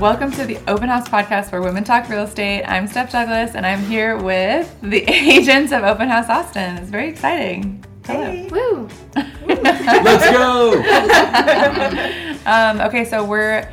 [0.00, 2.64] Welcome to the Open House podcast where women talk real estate.
[2.64, 6.76] I'm Steph Douglas and I'm here with the agents of Open House Austin.
[6.76, 7.82] It's very exciting.
[8.04, 8.46] Hello.
[8.50, 8.88] Woo!
[9.46, 10.82] Let's go.
[12.46, 13.68] Um, okay, so we're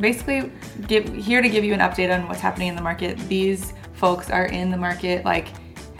[0.00, 0.50] basically
[0.88, 3.16] give, here to give you an update on what's happening in the market.
[3.28, 5.48] These folks are in the market like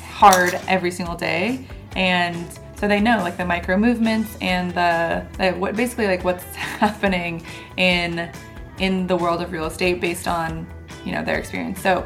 [0.01, 1.65] hard every single day,
[1.95, 6.45] and so they know like the micro movements and the, the what basically like what's
[6.55, 7.45] happening
[7.77, 8.33] in
[8.79, 10.67] in the world of real estate based on
[11.05, 11.81] you know their experience.
[11.81, 12.05] So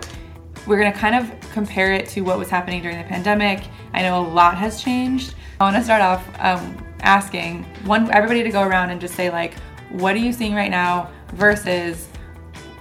[0.67, 3.65] we're going to kind of compare it to what was happening during the pandemic.
[3.93, 5.35] I know a lot has changed.
[5.61, 9.31] I want to start off um, asking one everybody to go around and just say
[9.31, 9.55] like,
[9.91, 12.09] what are you seeing right now versus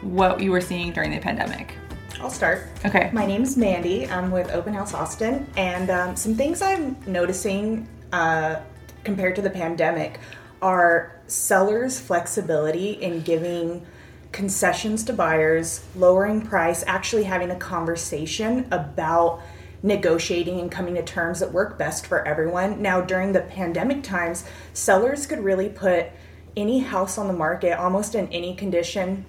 [0.01, 1.75] what you were seeing during the pandemic?
[2.19, 2.67] I'll start.
[2.85, 3.09] Okay.
[3.13, 4.07] My name's Mandy.
[4.07, 8.57] I'm with Open House Austin, and um, some things I'm noticing uh,
[9.03, 10.19] compared to the pandemic
[10.61, 13.85] are sellers' flexibility in giving
[14.31, 19.41] concessions to buyers, lowering price, actually having a conversation about
[19.83, 22.81] negotiating and coming to terms that work best for everyone.
[22.81, 24.43] Now, during the pandemic times,
[24.73, 26.07] sellers could really put
[26.55, 29.25] any house on the market almost in any condition,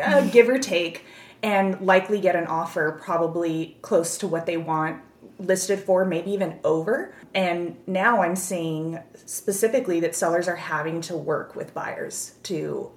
[0.00, 1.04] uh, give or take,
[1.42, 5.02] and likely get an offer probably close to what they want
[5.40, 7.14] listed for, maybe even over.
[7.34, 12.90] And now I'm seeing specifically that sellers are having to work with buyers to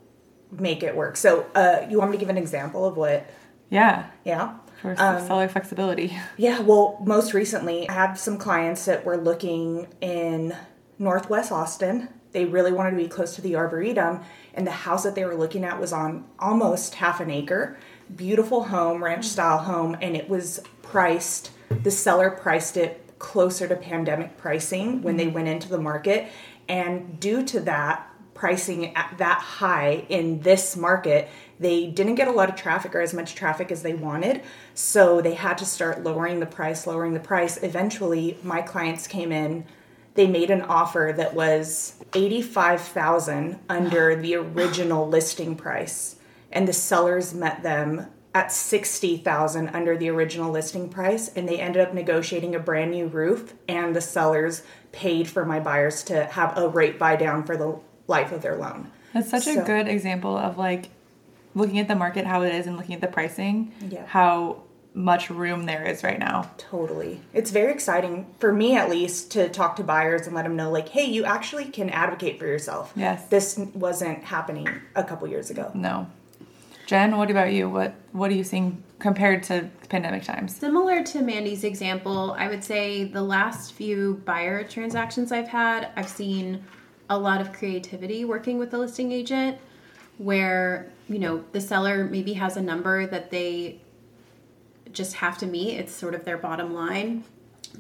[0.52, 1.18] make it work.
[1.18, 3.26] So, uh, you want me to give an example of what?
[3.70, 4.08] Yeah.
[4.24, 4.58] Yeah.
[4.82, 6.18] For seller flexibility.
[6.36, 10.54] Yeah, well, most recently, I have some clients that were looking in
[11.00, 12.10] Northwest Austin.
[12.34, 14.20] They really wanted to be close to the Arboretum,
[14.54, 17.78] and the house that they were looking at was on almost half an acre.
[18.14, 23.76] Beautiful home, ranch style home, and it was priced, the seller priced it closer to
[23.76, 25.36] pandemic pricing when they mm-hmm.
[25.36, 26.28] went into the market.
[26.68, 32.32] And due to that, pricing at that high in this market, they didn't get a
[32.32, 34.42] lot of traffic or as much traffic as they wanted.
[34.74, 37.62] So they had to start lowering the price, lowering the price.
[37.62, 39.66] Eventually, my clients came in.
[40.16, 46.18] They made an offer that was 85,000 under the original listing price
[46.54, 51.82] and the sellers met them at 60,000 under the original listing price and they ended
[51.82, 56.58] up negotiating a brand new roof and the sellers paid for my buyers to have
[56.58, 57.78] a rate buy down for the
[58.08, 58.90] life of their loan.
[59.14, 60.90] That's such a good example of like
[61.54, 64.06] looking at the market how it is and looking at the pricing, Yeah.
[64.08, 64.64] how
[64.96, 66.50] much room there is right now.
[66.58, 67.20] Totally.
[67.34, 70.70] It's very exciting for me at least to talk to buyers and let them know
[70.72, 73.26] like, "Hey, you actually can advocate for yourself." Yes.
[73.30, 75.72] This wasn't happening a couple years ago.
[75.74, 76.08] No.
[76.86, 77.70] Jenn, what about you?
[77.70, 80.56] What what are you seeing compared to pandemic times?
[80.56, 86.10] Similar to Mandy's example, I would say the last few buyer transactions I've had, I've
[86.10, 86.64] seen
[87.10, 89.58] a lot of creativity working with the listing agent
[90.18, 93.82] where, you know, the seller maybe has a number that they
[94.92, 95.76] just have to meet.
[95.76, 97.24] It's sort of their bottom line,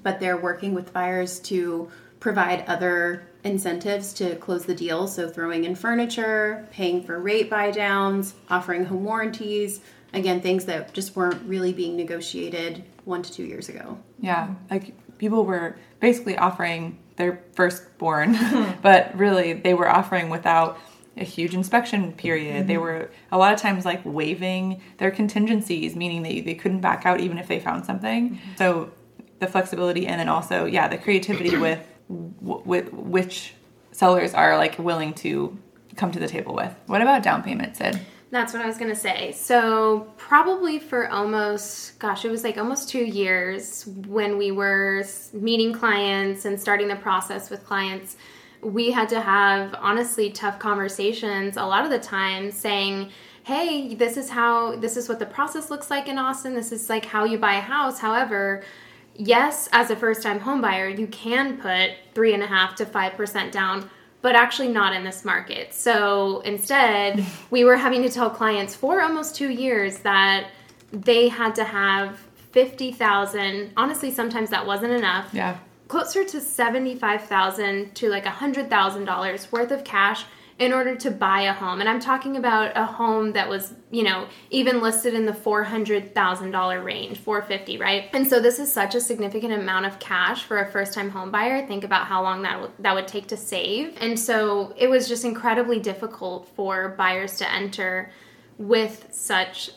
[0.02, 1.90] but they're working with buyers to
[2.23, 5.09] provide other incentives to close the deal.
[5.09, 9.81] So throwing in furniture, paying for rate buy downs, offering home warranties.
[10.13, 14.00] Again, things that just weren't really being negotiated one to two years ago.
[14.22, 18.38] Yeah, like people were basically offering their firstborn,
[18.81, 20.79] but really they were offering without
[21.17, 22.67] a huge inspection period.
[22.67, 22.83] They mm-hmm.
[22.83, 27.19] were a lot of times like waiving their contingencies, meaning they, they couldn't back out
[27.19, 28.29] even if they found something.
[28.29, 28.56] Mm-hmm.
[28.56, 28.91] So
[29.39, 31.85] the flexibility and then also yeah the creativity with
[32.41, 33.53] with which
[33.91, 35.57] sellers are like willing to
[35.96, 36.74] come to the table with.
[36.88, 38.00] What about down payment, Sid?
[38.31, 39.31] That's what I was gonna say.
[39.34, 45.03] So probably for almost, gosh, it was like almost two years when we were
[45.34, 48.18] meeting clients and starting the process with clients.
[48.62, 53.12] We had to have honestly tough conversations a lot of the time, saying,
[53.44, 56.56] "Hey, this is how this is what the process looks like in Austin.
[56.56, 58.00] This is like how you buy a house.
[58.00, 58.63] However."
[59.16, 62.85] Yes, as a first time home buyer, you can put three and a half to
[62.85, 63.90] five percent down
[64.24, 65.74] but actually not in this market.
[65.74, 70.48] So instead, we were having to tell clients for almost two years that
[70.94, 72.18] they had to have
[72.54, 73.74] 50,000.
[73.75, 75.30] Honestly, sometimes that wasn't enough.
[75.33, 75.57] Yeah.
[75.89, 80.24] Closer to 75,000 to like a $100,000 worth of cash
[80.59, 81.79] in order to buy a home.
[81.79, 86.83] And I'm talking about a home that was, you know, even listed in the $400,000
[86.83, 88.09] range, 450, right?
[88.13, 91.65] And so this is such a significant amount of cash for a first-time home buyer.
[91.65, 93.97] Think about how long that would that would take to save.
[94.00, 98.11] And so it was just incredibly difficult for buyers to enter
[98.57, 99.71] with such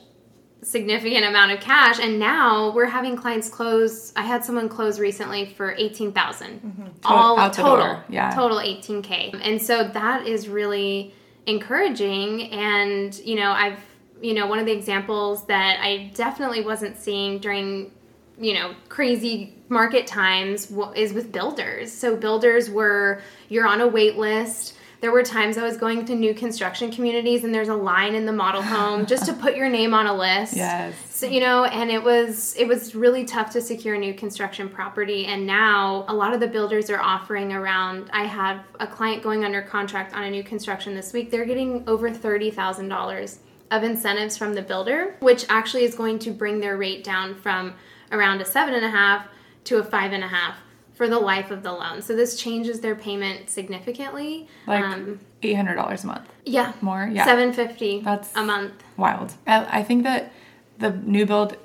[0.66, 5.46] significant amount of cash and now we're having clients close i had someone close recently
[5.54, 6.86] for 18000 mm-hmm.
[7.04, 8.30] all out the total yeah.
[8.30, 11.14] total 18k and so that is really
[11.46, 13.78] encouraging and you know i've
[14.20, 17.90] you know, one of the examples that I definitely wasn't seeing during,
[18.38, 21.92] you know, crazy market times is with builders.
[21.92, 24.74] So builders were you're on a wait list.
[25.06, 28.26] There were times I was going to new construction communities and there's a line in
[28.26, 30.56] the model home just to put your name on a list.
[30.66, 30.96] Yes.
[31.10, 35.26] So you know, and it was it was really tough to secure new construction property.
[35.26, 38.10] And now a lot of the builders are offering around.
[38.12, 41.30] I have a client going under contract on a new construction this week.
[41.30, 43.38] They're getting over thirty thousand dollars
[43.70, 47.74] of incentives from the builder, which actually is going to bring their rate down from
[48.10, 49.28] around a seven and a half
[49.66, 50.56] to a five and a half
[50.96, 52.02] for the life of the loan.
[52.02, 54.48] So this changes their payment significantly.
[54.66, 56.28] Like um, eight hundred dollars a month.
[56.44, 57.08] yeah, More?
[57.12, 57.24] Yeah.
[57.24, 58.72] seven fifty That's- a month.
[58.96, 59.34] Wild.
[59.46, 60.32] I, I think that
[60.78, 61.56] the new build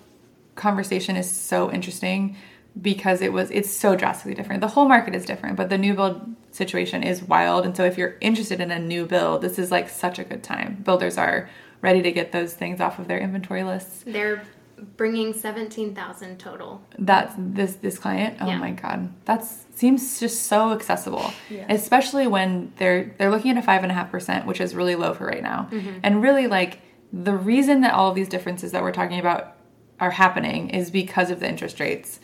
[0.56, 2.36] conversation is so interesting
[2.82, 4.62] because it was it's so drastically different.
[4.62, 7.66] The whole market is different, but the new build situation is wild.
[7.66, 10.44] And so if you're interested in a new build, this is like such a good
[10.44, 10.82] time.
[10.84, 11.50] Builders are
[11.82, 14.04] ready to get those things off of their inventory lists.
[14.06, 14.44] They're
[14.98, 16.82] bringing seventeen thousand total.
[16.98, 18.38] That's this this client.
[18.42, 18.58] Oh Yeah.
[18.58, 21.66] my god, that seems just so accessible, Yeah.
[21.70, 24.96] especially when they're they're looking at a five and a half percent, which is really
[24.96, 25.68] low for right now.
[25.72, 26.00] Mm-hmm.
[26.04, 26.80] And really, like
[27.14, 29.56] the reason that all of these differences that we're talking about
[30.00, 32.20] are happening is because of the interest rates,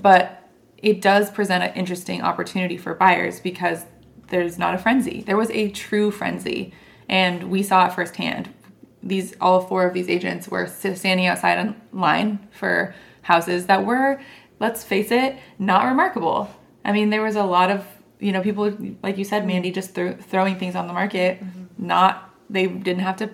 [0.00, 0.48] but
[0.78, 3.84] it does present an interesting opportunity for buyers because
[4.28, 5.22] there's not a frenzy.
[5.22, 6.72] There was a true frenzy,
[7.08, 8.52] and we saw it firsthand
[9.02, 14.20] these all four of these agents were standing outside in line for houses that were
[14.60, 16.48] let's face it not remarkable.
[16.84, 17.84] I mean there was a lot of
[18.20, 18.72] you know people
[19.02, 21.42] like you said mandy just thro- throwing things on the market.
[21.78, 23.30] Not they didn't have to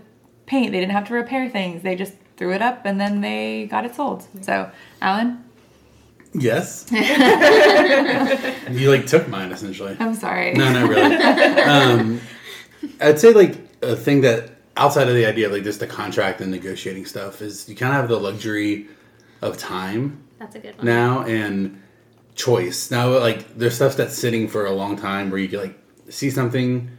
[0.46, 1.82] paint they didn't have to repair things.
[1.82, 4.26] They just threw it up and then they got it sold.
[4.42, 4.70] So
[5.02, 5.44] alan?
[6.34, 6.86] Yes.
[8.70, 9.96] you like took mine essentially.
[9.98, 10.52] i'm sorry.
[10.54, 11.16] No, no, really.
[11.62, 12.20] um,
[13.00, 16.40] I'd say like a thing that outside of the idea of like just the contract
[16.40, 18.86] and negotiating stuff is you kind of have the luxury
[19.42, 20.86] of time That's a good one.
[20.86, 21.82] now and
[22.34, 22.90] choice.
[22.90, 25.78] Now, like there's stuff that's sitting for a long time where you can like
[26.08, 26.90] see something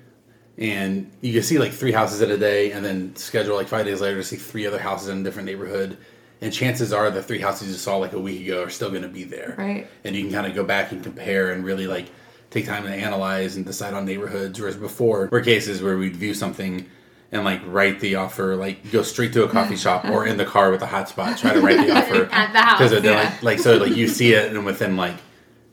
[0.58, 3.86] and you can see like three houses in a day and then schedule like five
[3.86, 5.98] days later to see three other houses in a different neighborhood.
[6.42, 9.02] And chances are the three houses you saw like a week ago are still going
[9.04, 9.56] to be there.
[9.58, 9.88] Right.
[10.04, 12.08] And you can kind of go back and compare and really like
[12.50, 14.60] take time to analyze and decide on neighborhoods.
[14.60, 16.86] Whereas before, were cases where we'd view something
[17.31, 20.46] and like write the offer, like go straight to a coffee shop or in the
[20.46, 22.80] car with a hotspot, try to write the offer At the house.
[22.90, 23.16] because Yeah.
[23.24, 25.16] like, like so like you see it and within like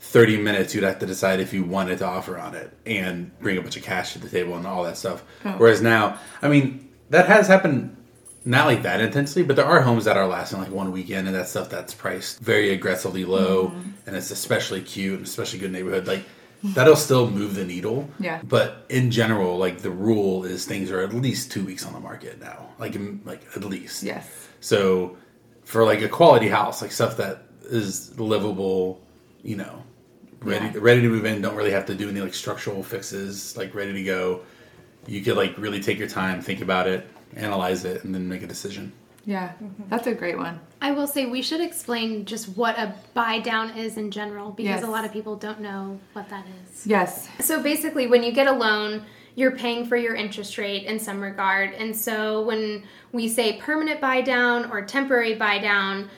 [0.00, 3.56] 30 minutes you'd have to decide if you wanted to offer on it and bring
[3.58, 5.50] a bunch of cash to the table and all that stuff Oh.
[5.58, 7.96] whereas now i mean that has happened
[8.44, 11.34] not like that intensely but there are homes that are lasting like one weekend and
[11.34, 13.90] that stuff that's priced very aggressively low Mm-hmm.
[14.06, 16.24] and it's especially cute and especially good neighborhood like
[16.62, 18.40] that'll still move the needle Yeah.
[18.42, 22.00] but in general like the rule is things are at least two weeks on the
[22.00, 24.26] market now like like at least yes
[24.60, 25.16] so
[25.64, 29.00] for like a quality house, like stuff that is livable,
[29.42, 29.82] you know,
[30.40, 30.72] ready Yeah.
[30.76, 33.92] ready to move in, don't really have to do any like structural fixes, like ready
[33.92, 34.42] to go.
[35.08, 38.42] You could like really take your time, think about it, analyze it, and then make
[38.44, 38.92] a decision.
[39.26, 39.82] Yeah mm-hmm.
[39.90, 43.76] that's a great one I will say we should explain just what a buy down
[43.76, 44.84] is in general because Yes.
[44.84, 46.86] a lot of people don't know what that is.
[46.86, 50.98] yes So basically, when you get a loan, you're paying for your interest rate in
[50.98, 51.72] some regard.
[51.74, 56.08] And so when we say permanent buy down or temporary buy down,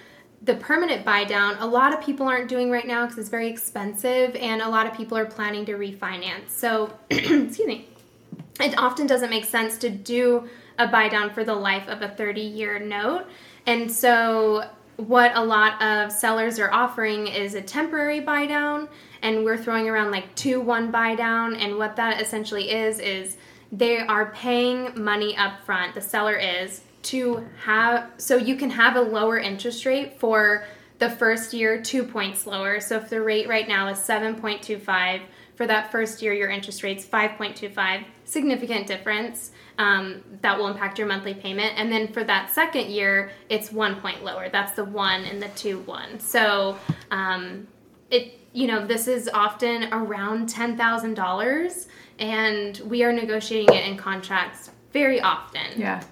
[0.43, 3.49] the permanent buy down, a lot of people aren't doing right now because it's very
[3.49, 6.51] expensive, and a lot of people are planning to refinance.
[6.51, 7.89] So, excuse me,
[8.61, 12.09] it often doesn't make sense to do a buy down for the life of a
[12.09, 13.27] 30 year note.
[13.67, 18.89] And so, what a lot of sellers are offering is a temporary buy down,
[19.23, 21.55] and we're throwing around like 2 1 buy down.
[21.55, 23.37] And what that essentially is, is
[23.71, 28.97] they are paying money up front, the seller is, to have so you can have
[28.97, 30.65] a lower interest rate for
[30.99, 32.81] the first year two points lower.
[32.81, 35.23] So if the rate right now is 7.25,
[35.55, 39.51] for that first year your interest rate's 5.25, significant difference.
[39.79, 41.75] Um, that will impact your monthly payment.
[41.77, 44.49] And then for that second year, it's one point lower.
[44.49, 46.19] That's the one and the two one.
[46.19, 46.77] So
[47.13, 47.69] um,
[48.11, 51.87] it you know this is often around ten thousand dollars,
[52.19, 55.67] and we are negotiating it in contracts very often.
[55.77, 56.03] Yeah,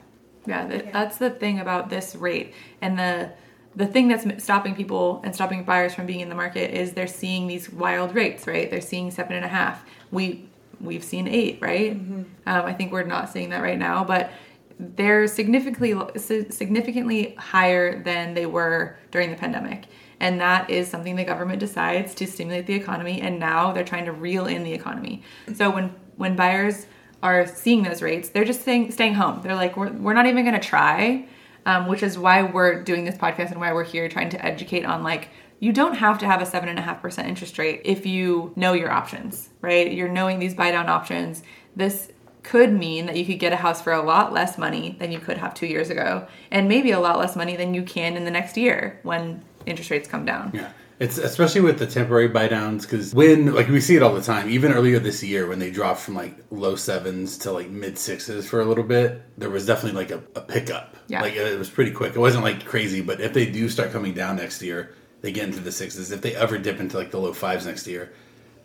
[0.47, 0.69] yeah.
[0.69, 3.33] th- That's the thing about this rate, and the
[3.75, 7.07] the thing that's stopping people and stopping buyers from being in the market is they're
[7.09, 8.71] seeing these wild rates, right?
[8.71, 9.85] They're seeing seven and a half.
[10.13, 10.49] We
[10.81, 11.93] we've seen eight, right?
[11.93, 14.31] Um, I think we're not seeing that right now, but
[14.79, 19.87] they're significantly significantly higher than they were during the pandemic.
[20.21, 24.07] And that is something the government decides to stimulate the economy and now they're trying
[24.07, 25.23] to reel in the economy.
[25.55, 26.87] So when when buyers
[27.23, 29.41] are seeing those rates, they're just staying staying home.
[29.43, 31.27] They're like we're we're not even going to try
[31.67, 34.85] um, which is why we're doing this podcast and why we're here trying to educate
[34.85, 37.83] on like you don't have to have a seven and a half percent interest rate
[37.85, 39.91] if you know your options, right?
[39.91, 41.43] You're knowing these buy down options.
[41.75, 45.11] This could mean that you could get a house for a lot less money than
[45.11, 48.17] you could have two years ago, and maybe a lot less money than you can
[48.17, 50.53] in the next year when interest rates come down.
[50.55, 50.71] Yeah.
[50.99, 54.23] It's especially with the temporary buy downs because when like we see it all the
[54.23, 54.49] time.
[54.49, 58.49] Even earlier this year, when they dropped from like low sevens to like mid sixes
[58.49, 60.97] for a little bit, there was definitely like a, a pickup.
[61.09, 61.21] Yeah.
[61.21, 62.15] like it was pretty quick.
[62.15, 65.45] It wasn't like crazy, but if they do start coming down next year, they get
[65.49, 66.13] into the sixes.
[66.13, 68.13] If they ever dip into like the low fives next year,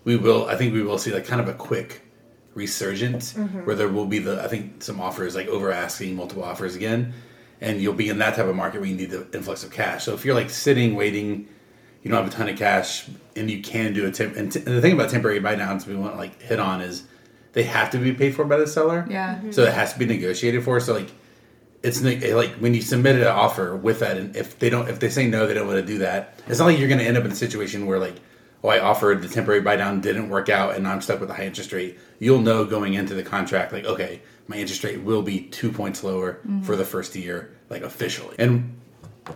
[0.03, 0.48] we will.
[0.48, 2.01] I think we will see like kind of a quick
[2.53, 3.60] resurgence mm-hmm.
[3.60, 7.13] where there will be the I think some offers like over asking multiple offers again,
[7.62, 10.03] and you'll be in that type of market where you need the influx of cash.
[10.03, 11.48] So if you're like sitting waiting
[12.03, 14.60] you don't have a ton of cash and you can do a temp and, t-
[14.60, 17.03] and the thing about temporary buy downs we want to like hit on is
[17.53, 19.39] they have to be paid for by the seller Yeah.
[19.51, 21.12] so it has to be negotiated for so like
[21.83, 25.09] it's like when you submit an offer with that and if they don't if they
[25.09, 27.17] say no they don't want to do that it's not like you're going to end
[27.17, 28.15] up in a situation where like
[28.63, 31.33] oh i offered the temporary buy down didn't work out and i'm stuck with a
[31.33, 35.23] high interest rate you'll know going into the contract like okay my interest rate will
[35.23, 36.61] be two points lower mm-hmm.
[36.61, 38.77] for the first year like officially and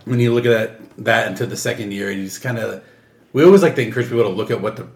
[0.04, 2.82] when you look at that that into the second year, you just kind of
[3.32, 4.88] we always like to encourage people to look at what the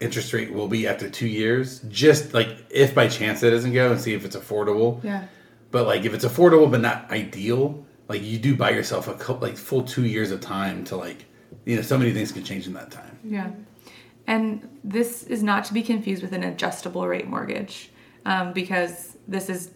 [0.00, 3.90] interest rate will be after two years, just like if by chance it doesn't go
[3.92, 5.02] and see if it's affordable.
[5.02, 5.26] Yeah.
[5.72, 9.48] But like if it's affordable but not ideal, like you do buy yourself a couple
[9.48, 11.24] like full two years of time to like
[11.64, 13.18] you know so many things can change in that time.
[13.24, 13.50] Yeah.
[14.28, 17.90] And this is not to be confused with an adjustable rate mortgage
[18.24, 19.72] um, because this is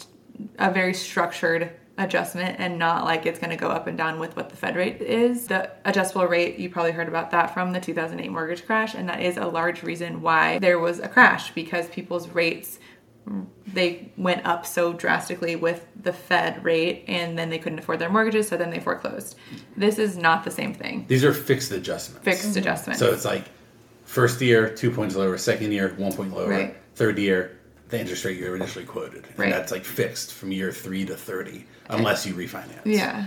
[0.58, 4.36] a very structured adjustment and not like it's going to go up and down with
[4.36, 5.46] what the Fed rate is.
[5.46, 9.20] The adjustable rate, you probably heard about that from the 2008 mortgage crash, and that
[9.20, 12.78] is a large reason why there was a crash because people's rates
[13.66, 18.08] they went up so drastically with the Fed rate and then they couldn't afford their
[18.10, 19.36] mortgages, so then they foreclosed.
[19.76, 21.04] This is not the same thing.
[21.08, 22.24] These are fixed adjustments.
[22.24, 22.58] Fixed mm-hmm.
[22.58, 23.00] adjustments.
[23.00, 23.44] So it's like
[24.04, 26.76] first year two points lower, second year one point lower, Right.
[26.94, 29.50] third year the interest rate you initially quoted, and Right.
[29.50, 32.80] that's like fixed from year three to thirty, unless you refinance.
[32.84, 33.26] yeah.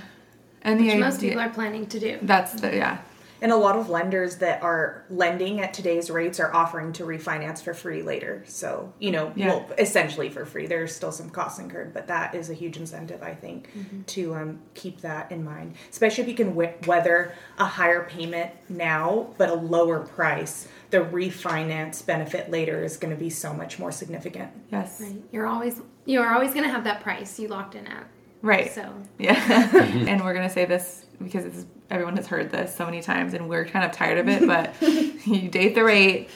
[0.62, 2.20] And the Which idea, most people are planning to do.
[2.22, 2.98] that's the yeah.
[3.41, 7.62] And a lot of lenders that are lending at today's rates are offering to refinance
[7.62, 8.43] for free later.
[8.48, 9.48] So, you know, Yeah.
[9.48, 10.67] well, essentially for free.
[10.67, 14.01] There's still some costs incurred, but that is a huge incentive, I think, Mm-hmm.
[14.03, 15.75] to um, keep that in mind.
[15.89, 20.67] Especially if you can w- weather a higher payment now, but a lower price.
[20.89, 24.51] The refinance benefit later is going to be so much more significant.
[24.72, 25.00] Yes.
[25.01, 25.15] Right.
[25.31, 28.08] You're always you're always going to have that price you locked in at.
[28.41, 28.72] Right.
[28.74, 29.36] So Yeah.
[30.08, 33.50] and we're gonna say this because it's, everyone has heard this so many times, and
[33.50, 34.46] we're kind of tired of it.
[34.48, 34.74] But
[35.28, 36.30] you date the rate,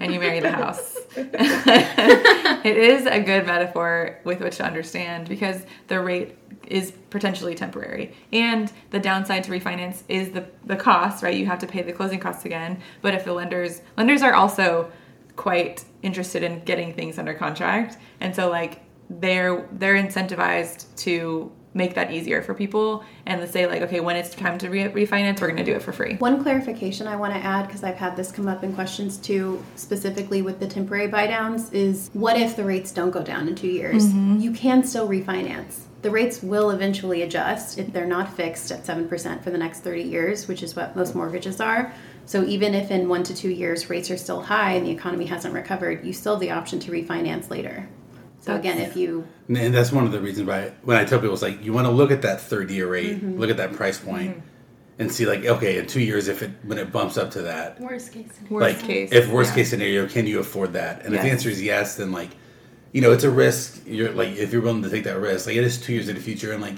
[0.00, 0.96] and you marry the house.
[1.16, 8.14] it is a good metaphor with which to understand because the rate is potentially temporary,
[8.32, 11.22] and the downside to refinance is the the cost.
[11.22, 12.80] Right, you have to pay the closing costs again.
[13.02, 14.90] But if the lenders lenders are also
[15.36, 21.94] quite interested in getting things under contract, and so like they're they're incentivized to make
[21.94, 25.40] that easier for people and to say like okay when it's time to re- refinance
[25.40, 27.96] we're going to do it for free One clarification I want to add because I've
[27.96, 32.38] had this come up in questions too, specifically with the temporary buy downs, is what
[32.38, 34.06] if the rates don't go down in two years?
[34.06, 34.40] Mm-hmm.
[34.40, 35.80] You can still refinance.
[36.02, 40.02] The rates will eventually adjust if they're not fixed at 7% for the next 30
[40.02, 41.92] years, which is what most mortgages are.
[42.24, 45.26] So even if in one to two years rates are still high and the economy
[45.26, 47.88] hasn't recovered, you still have the option to refinance later.
[48.48, 51.18] So again, if you And- And that's one of the reasons why when I tell
[51.18, 53.38] people it's like you want to look at that third year rate, mm-hmm.
[53.38, 55.00] look at that price point, mm-hmm.
[55.00, 57.78] and see like okay in two years if it when it bumps up to that,
[57.78, 58.54] worst case scenario.
[58.54, 59.56] worst like case if worst yeah.
[59.56, 61.04] case scenario can you afford that?
[61.04, 62.30] And if the answer is yes, then like
[62.92, 63.82] you know it's a risk.
[63.86, 66.14] You're like if you're willing to take that risk, like it is two years in
[66.14, 66.76] the future, and like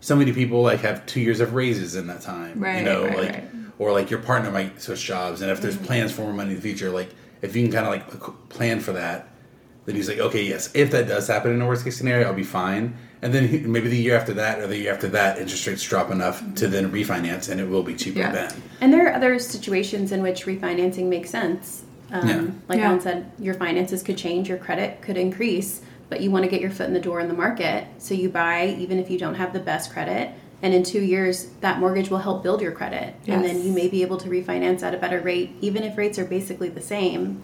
[0.00, 3.04] so many people like have two years of raises in that time, Right, you know,
[3.04, 3.44] right, like right.
[3.78, 5.84] or like your partner might switch jobs, and if there's mm-hmm.
[5.84, 7.10] plans for more money in the future, like
[7.42, 9.29] if you can kind of like plan for that,
[9.90, 12.32] then he's like, okay, yes, if that does happen in a worst case scenario, I'll
[12.34, 12.96] be fine.
[13.22, 15.82] And then he, maybe the year after that or the year after that, interest rates
[15.82, 18.30] drop enough to then refinance, and it will be cheaper Yeah.
[18.32, 18.62] then.
[18.80, 21.82] And there are other situations in which refinancing makes sense.
[22.12, 22.42] Um, Yeah.
[22.68, 22.86] Like Yeah.
[22.88, 26.60] Alan said, your finances could change, your credit could increase, but you want to get
[26.60, 27.84] your foot in the door in the market.
[27.98, 30.30] So you buy, even if you don't have the best credit.
[30.62, 33.14] And in two years, that mortgage will help build your credit.
[33.26, 36.18] And then you may be able to refinance at a better rate, even if rates
[36.18, 37.42] are basically the same,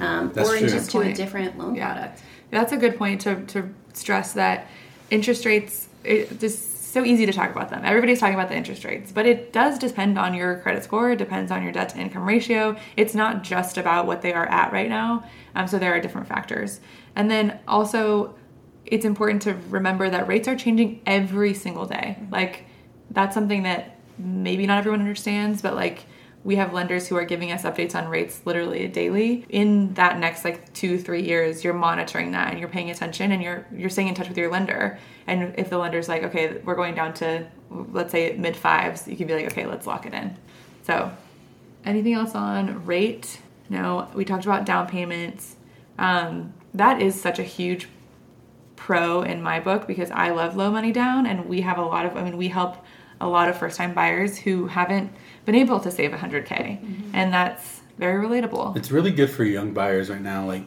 [0.00, 0.68] um, or true.
[0.68, 1.92] just to a different loan Yeah.
[1.92, 2.22] product.
[2.50, 4.66] That's a good point to, to stress that
[5.10, 7.82] interest rates, it's just so easy to talk about them.
[7.84, 11.10] Everybody's talking about the interest rates, but it does depend on your credit score.
[11.10, 12.76] It depends on your debt to income ratio.
[12.96, 15.24] It's not just about what they are at right now.
[15.54, 16.80] Um, so there are different factors.
[17.14, 18.34] And then also,
[18.90, 22.18] it's important to remember that rates are changing every single day.
[22.30, 22.64] Like,
[23.10, 26.04] that's something that maybe not everyone understands, but like
[26.44, 29.44] we have lenders who are giving us updates on rates literally daily.
[29.48, 33.42] In that next like two three years you're monitoring that and you're paying attention and
[33.42, 34.98] you're you're staying in touch with your lender.
[35.26, 39.16] And if the lender's like okay we're going down to let's say mid fives you
[39.16, 40.36] can be like okay let's lock it in.
[40.84, 41.10] So
[41.84, 43.40] anything else on rate?
[43.68, 45.56] No we talked about down payments.
[45.98, 47.88] Um, that is such a huge
[48.78, 52.06] pro in my book because i love low money down and we have a lot
[52.06, 52.76] of i mean we help
[53.20, 55.12] a lot of first time buyers who haven't
[55.44, 56.46] been able to save 100K.
[56.48, 57.10] Mm-hmm.
[57.14, 58.76] And that's very relatable.
[58.76, 60.46] It's really good for young buyers right now.
[60.46, 60.64] Like,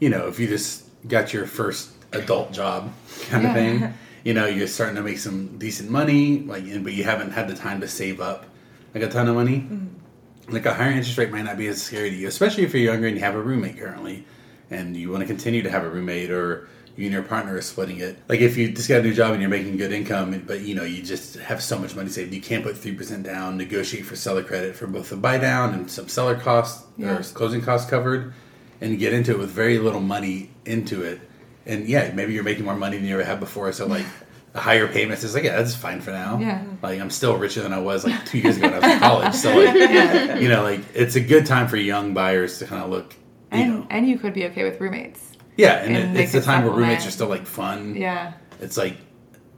[0.00, 2.92] you know, if you just got your first adult job
[3.28, 3.48] kind yeah.
[3.48, 3.94] of thing,
[4.24, 7.54] you know, you're starting to make some decent money, like, but you haven't had the
[7.54, 8.46] time to save up
[8.94, 9.58] like a ton of money.
[9.58, 10.52] Mm-hmm.
[10.52, 12.82] Like a higher interest rate might not be as scary to you, especially if you're
[12.82, 14.26] younger and you have a roommate currently
[14.70, 17.62] and you want to continue to have a roommate or you and your partner are
[17.62, 18.16] splitting it.
[18.28, 20.74] Like if you just got a new job and you're making good income, but you
[20.74, 23.56] know you just have so much money saved, you can't put three percent down.
[23.56, 27.18] Negotiate for seller credit for both the buy down and some seller costs yeah.
[27.18, 28.32] or closing costs covered,
[28.80, 31.20] and get into it with very little money into it.
[31.66, 33.72] And yeah, maybe you're making more money than you ever had before.
[33.72, 34.06] So like.
[34.52, 37.60] the higher payments is like yeah that's fine for now yeah like i'm still richer
[37.60, 40.38] than i was like two years ago when i was in college so like yeah.
[40.38, 43.16] you know like it's a good time for young buyers to kind of look
[43.50, 43.86] and know.
[43.90, 46.72] and you could be okay with roommates yeah, and, and it, it's the time where
[46.72, 47.94] roommates are still like fun.
[47.94, 48.96] Yeah, it's like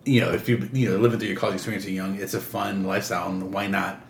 [0.05, 2.41] you know if you you know living through your college experience you're young, it's a
[2.41, 4.01] fun lifestyle, and why not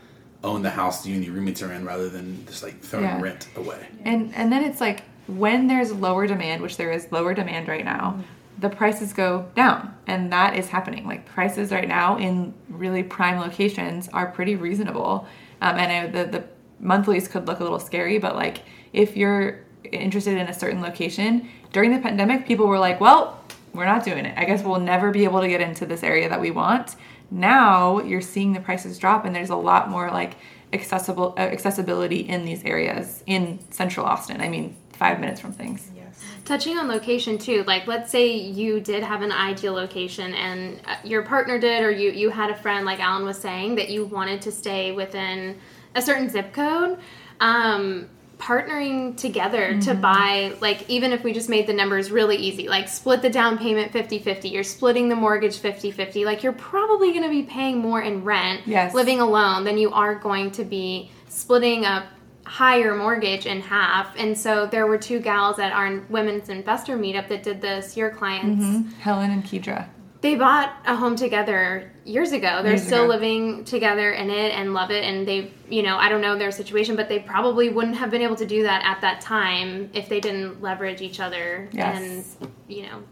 [0.44, 3.20] own the house you and your roommates are in rather than just like throwing yeah.
[3.20, 3.86] rent away.
[4.04, 7.84] And and then it's like when there's lower demand, which there is lower demand right
[7.84, 8.12] now.
[8.12, 8.22] Mm-hmm.
[8.58, 11.06] The prices go down, and that is happening.
[11.06, 15.26] Like prices right now in really prime locations are pretty reasonable,
[15.60, 16.44] um, and I, the the
[16.80, 18.62] monthlies could look a little scary, but like
[18.94, 19.60] if you're
[19.92, 23.38] interested in a certain location, during the pandemic, people were like, well,
[23.74, 24.32] we're not doing it.
[24.38, 26.96] I guess we'll never be able to get into this area that we want.
[27.30, 30.36] Now you're seeing the prices drop, and there's a lot more like
[30.72, 34.40] accessible uh, accessibility in these areas in Central Austin.
[34.40, 35.90] I mean, five minutes from things.
[35.94, 36.18] Yes.
[36.46, 40.96] Touching on location too, like let's say you did have an ideal location, and uh,
[41.04, 44.06] your partner did, or you you had a friend, like Alan was saying, that you
[44.06, 45.58] wanted to stay within
[45.94, 46.98] a certain zip code.
[47.38, 48.08] Um,
[48.38, 49.80] partnering together mm-hmm.
[49.80, 53.30] to buy like even if we just made the numbers really easy like split the
[53.30, 57.78] down payment 50-50 you're splitting the mortgage 50-50 like you're probably going to be paying
[57.78, 58.92] more in rent yes.
[58.92, 62.06] living alone than you are going to be splitting a
[62.44, 67.28] higher mortgage in half and so there were two gals at our women's investor meetup
[67.28, 68.88] that did this your clients mm-hmm.
[69.00, 69.88] helen and kedra
[70.20, 72.62] they bought a home together years ago.
[72.62, 73.14] They're years still ago.
[73.14, 75.04] living together in it and love it.
[75.04, 78.22] And they, you know, I don't know their situation, but they probably wouldn't have been
[78.22, 82.36] able to do that at that time if they didn't leverage each other yes.
[82.40, 83.02] and, you know,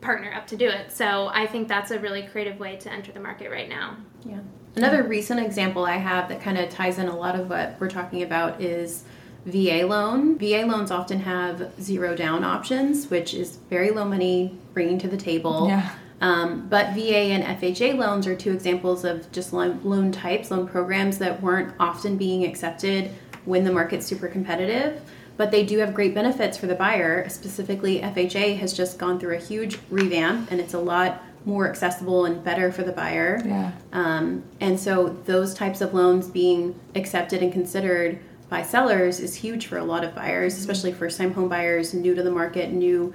[0.00, 0.92] partner up to do it.
[0.92, 3.96] So I think that's a really creative way to enter the market right now.
[4.24, 4.40] Yeah.
[4.76, 7.88] Another recent example I have that kind of ties in a lot of what we're
[7.88, 9.04] talking about is
[9.46, 10.38] VA loan.
[10.38, 15.16] VA loans often have zero down options, which is very low money bringing to the
[15.16, 15.68] table.
[15.68, 15.90] Yeah.
[16.20, 20.66] Um, but VA and FHA loans are two examples of just loan, loan types, loan
[20.66, 23.10] programs that weren't often being accepted
[23.44, 25.00] when the market's super competitive.
[25.36, 27.28] But they do have great benefits for the buyer.
[27.28, 32.24] Specifically, FHA has just gone through a huge revamp, and it's a lot more accessible
[32.24, 33.40] and better for the buyer.
[33.44, 33.72] Yeah.
[33.92, 39.66] Um, and so those types of loans being accepted and considered by sellers is huge
[39.66, 43.12] for a lot of buyers, especially first time home buyers, new to the market, new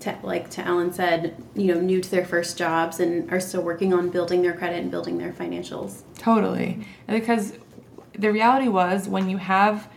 [0.00, 3.62] to, like to Alan said, you know, new to their first jobs and are still
[3.62, 6.02] working on building their credit and building their financials.
[6.18, 6.86] Totally.
[7.06, 7.54] Because
[8.18, 9.88] the reality was when you have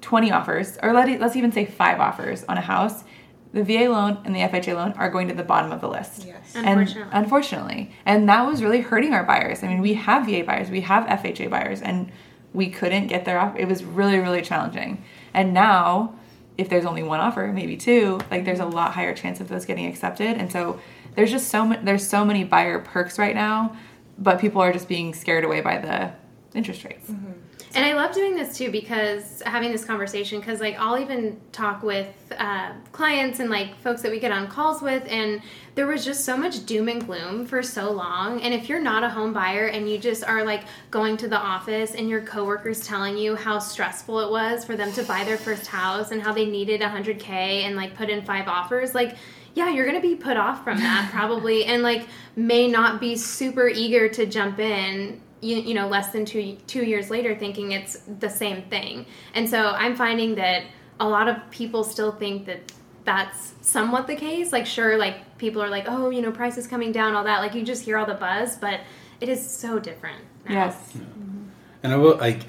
[0.00, 3.04] 20 offers, or let it, let's even say five offers on a house,
[3.52, 6.24] the VA loan and the FHA loan are going to the bottom of the list.
[6.24, 6.52] Yes.
[6.54, 7.02] Unfortunately.
[7.02, 7.92] And unfortunately.
[8.04, 9.62] And that was really hurting our buyers.
[9.62, 12.12] I mean, we have VA buyers, we have FHA buyers, and
[12.52, 13.58] we couldn't get their offer.
[13.58, 15.04] It was really, really challenging.
[15.34, 16.14] And now
[16.58, 19.64] if there's only one offer, maybe two, like there's a lot higher chance of those
[19.64, 20.36] getting accepted.
[20.36, 20.80] And so
[21.14, 23.76] there's just so many there's so many buyer perks right now,
[24.18, 26.12] but people are just being scared away by the
[26.56, 27.10] interest rates.
[27.10, 27.32] Mm-hmm.
[27.76, 31.82] And I love doing this too because having this conversation because like I'll even talk
[31.82, 32.08] with
[32.38, 35.42] uh, clients and like folks that we get on calls with, and
[35.74, 38.40] there was just so much doom and gloom for so long.
[38.40, 41.36] And if you're not a home buyer and you just are like going to the
[41.36, 45.36] office and your coworkers telling you how stressful it was for them to buy their
[45.36, 49.16] first house and how they needed 100k and like put in five offers, like
[49.52, 53.16] yeah, you're going to be put off from that probably and like may not be
[53.16, 57.72] super eager to jump in you, you know less than two two years later thinking
[57.72, 60.64] it's the same thing and so i'm finding that
[61.00, 62.72] a lot of people still think that
[63.04, 66.90] that's somewhat the case like sure like people are like oh you know prices coming
[66.90, 68.80] down all that like you just hear all the buzz but
[69.20, 70.22] It is so different.
[70.44, 70.52] Now.
[70.52, 70.92] Yes.
[70.92, 71.48] Mm-hmm.
[71.82, 72.42] And I will like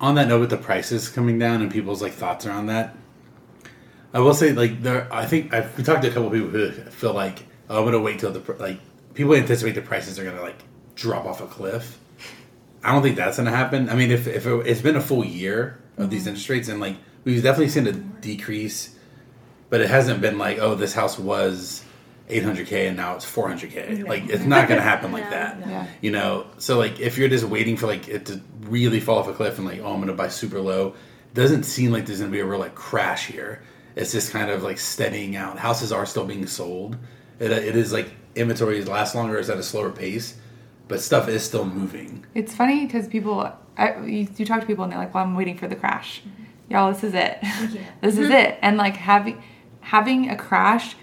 [0.00, 2.94] on that note with the prices coming down and people's like thoughts around that.
[4.12, 5.12] I will say like there.
[5.12, 8.00] I think I've we talked to a couple people who feel like oh, I'm gonna
[8.00, 8.80] wait till the like
[9.14, 10.62] people anticipate the prices are gonna like
[10.94, 11.98] drop off a cliff.
[12.86, 13.88] I don't think that's gonna happen.
[13.88, 16.28] I mean, if if it, it's been a full year of these mm-hmm.
[16.30, 18.96] interest rates and like we've definitely seen a decrease,
[19.70, 21.84] but it hasn't been like oh this house was
[22.30, 24.06] 800k and now it's 400k.
[24.06, 25.30] Like it's not gonna happen like Yeah.
[25.30, 25.68] that.
[25.68, 25.86] Yeah.
[26.00, 29.26] You know, so like if you're just waiting for like it to really fall off
[29.26, 30.94] a cliff and like oh I'm gonna buy super low,
[31.34, 33.62] doesn't seem like there's gonna be a real like crash here.
[33.96, 35.58] It's just kind of like steadying out.
[35.58, 36.96] Houses are still being sold.
[37.40, 40.36] It, it is like inventory lasts longer, it's at a slower pace,
[40.88, 42.24] but stuff is still moving.
[42.34, 45.34] It's funny because people, I, you, you talk to people and they're like, "Well, I'm
[45.34, 46.22] waiting for the crash."
[46.68, 47.38] Y'all, this is it.
[48.00, 48.58] this is it.
[48.62, 49.42] And like having
[49.80, 50.96] having a crash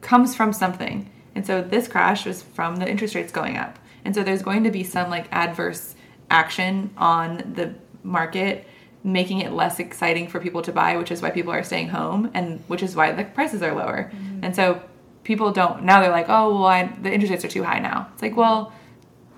[0.00, 1.10] comes from something.
[1.34, 3.78] And so this crash was from the interest rates going up.
[4.04, 5.94] And so there's going to be some like adverse
[6.30, 8.66] action on the market
[9.04, 12.30] making it less exciting for people to buy, which is why people are staying home
[12.34, 14.10] and which is why the prices are lower.
[14.12, 14.44] Mm-hmm.
[14.44, 14.82] And so
[15.22, 18.08] people don't now they're like, "Oh, well, I, the interest rates are too high now."
[18.14, 18.72] It's like, "Well,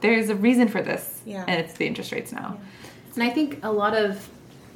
[0.01, 1.45] there's a reason for this." Yeah.
[1.47, 2.59] And it's the interest rates now.
[3.15, 4.29] And I think a lot of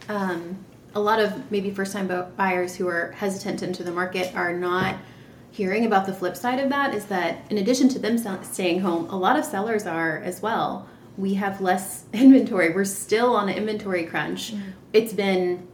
[0.09, 0.59] um,
[0.95, 4.53] a lot of maybe first time buyers who are hesitant to enter the market are
[4.53, 4.97] not
[5.51, 9.09] hearing about the flip side of that is that in addition to them staying home,
[9.09, 10.89] a lot of sellers are as well.
[11.17, 12.75] We have less inventory.
[12.75, 14.55] We're still on an inventory crunch.
[14.93, 15.67] It's been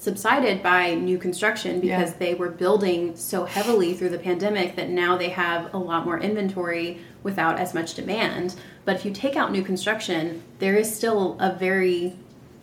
[0.00, 2.16] subsided by new construction because Yeah.
[2.18, 6.18] they were building so heavily through the pandemic that now they have a lot more
[6.18, 8.54] inventory without as much demand.
[8.86, 12.14] But if you take out new construction, there is still a very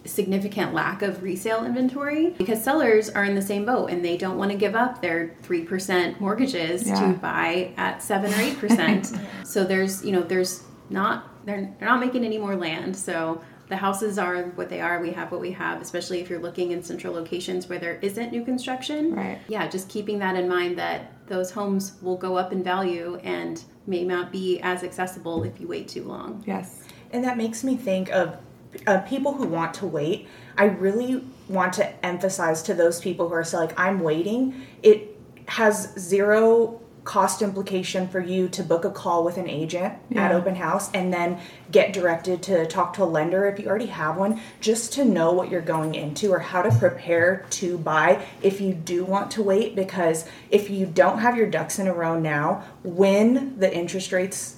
[0.04, 4.38] significant lack of resale inventory because sellers are in the same boat and they don't
[4.38, 6.95] want to give up their 3% mortgages Yeah.
[6.95, 9.13] to buy at 7 or 8%.
[9.45, 12.95] so there's, you know, there's not they're, they're not making any more land.
[12.95, 15.01] So the houses are what they are.
[15.01, 18.32] We have what we have, especially if you're looking in central locations where there isn't
[18.32, 19.13] new construction.
[19.13, 19.39] Right.
[19.47, 23.62] Yeah, just keeping that in mind that those homes will go up in value and
[23.86, 26.43] may not be as accessible if you wait too long.
[26.45, 26.84] Yes.
[27.12, 28.38] And that makes me think of
[28.86, 30.27] uh, people who want to wait.
[30.58, 34.65] I really want to emphasize to those people who are saying, like, I'm waiting.
[34.84, 40.33] It has zero cost implication for you to book a call with an agent at
[40.33, 41.39] open house and then
[41.71, 45.31] get directed to talk to a lender if you already have one just to know
[45.31, 49.41] what you're going into or how to prepare to buy if you do want to
[49.41, 49.73] wait.
[49.73, 54.57] Because if you don't have your ducks in a row now when the interest rates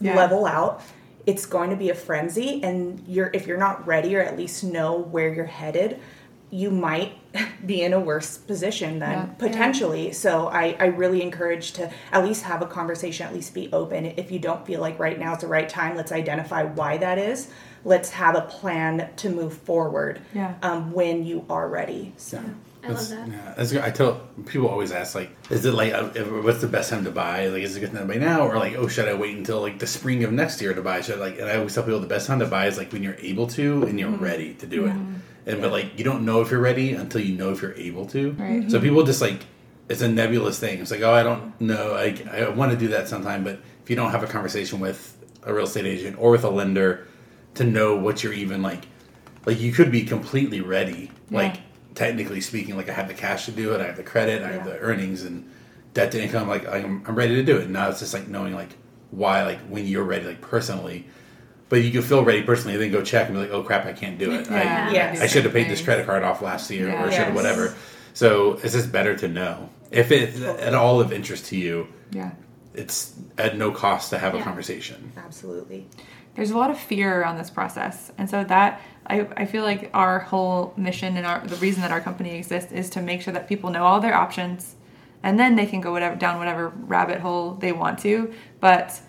[0.00, 0.14] Yeah.
[0.16, 0.82] level out
[1.26, 2.62] it's going to be a frenzy.
[2.62, 6.00] And you're if you're not ready or at least know where you're headed
[6.52, 7.12] you might
[7.66, 9.24] be in a worse position than Yeah.
[9.38, 13.68] potentially so I, I really encourage to at least have a conversation at least be
[13.72, 16.98] open if you don't feel like right now is the right time let's identify why
[16.98, 17.48] that is
[17.84, 20.54] let's have a plan to move forward Yeah.
[20.62, 22.38] um, when you are ready so
[22.84, 23.28] I love that.
[23.28, 23.72] Yeah, that's.
[23.76, 26.02] I tell people always ask like, is it like, uh,
[26.42, 27.46] what's the best time to buy?
[27.46, 29.60] Like, is it good time to buy now, or like, oh, should I wait until
[29.60, 31.00] like the spring of next year to buy?
[31.00, 32.92] Should I, like, and I always tell people the best time to buy is like
[32.92, 34.96] when you're able to and you're ready to do it.
[35.46, 38.06] And but like, you don't know if you're ready until you know if you're able
[38.06, 38.32] to.
[38.32, 38.70] Right.
[38.70, 38.82] So mhm.
[38.82, 39.44] people just like,
[39.88, 40.80] it's a nebulous thing.
[40.80, 41.92] It's like, oh, I don't know.
[41.92, 45.18] Like, I want to do that sometime, but if you don't have a conversation with
[45.42, 47.08] a real estate agent or with a lender
[47.54, 48.86] to know what you're even like,
[49.44, 51.56] like you could be completely ready, like
[51.94, 54.52] technically speaking, like I have the cash to do it, I have the credit, I
[54.52, 55.50] have the earnings and
[55.94, 57.68] debt to income, like I'm, I'm ready to do it.
[57.68, 58.70] Now it's just like knowing like
[59.10, 61.06] why, like when you're ready, like personally.
[61.72, 63.94] But you can feel ready personally, then go check and be like, oh crap, I
[63.94, 64.46] can't do it.
[64.50, 64.88] Yeah.
[64.90, 65.22] I, Yes.
[65.22, 67.02] I should have paid this credit card off last year Yeah.
[67.02, 67.34] or should have Yes.
[67.34, 67.74] whatever.
[68.12, 69.70] So it's just better to know.
[69.90, 72.32] If it's at all of interest to you, Yeah.
[72.74, 75.12] it's at no cost to have a conversation.
[75.16, 75.86] absolutely
[76.34, 79.88] there's a lot of fear around this process and so that I, I feel like
[79.94, 83.32] our whole mission and our the reason that our company exists is to make sure
[83.32, 84.74] that people know all their options
[85.22, 89.00] and then they can go whatever down whatever rabbit hole they want to but